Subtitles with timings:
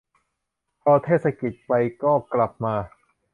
[0.83, 1.71] พอเทศกิจไป
[2.03, 2.75] ก็กลับมา